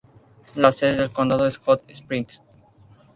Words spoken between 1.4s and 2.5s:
es Hot Springs.